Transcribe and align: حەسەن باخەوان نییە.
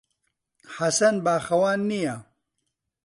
حەسەن 0.75 1.15
باخەوان 1.25 1.79
نییە. 1.89 2.15